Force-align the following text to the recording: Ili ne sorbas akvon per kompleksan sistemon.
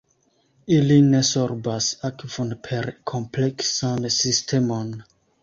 Ili 0.77 0.95
ne 1.09 1.19
sorbas 1.27 1.89
akvon 2.09 2.55
per 2.69 2.91
kompleksan 3.13 4.11
sistemon. 4.19 4.91